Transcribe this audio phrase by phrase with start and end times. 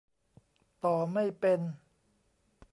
[0.83, 1.59] ต่อไม่เป็น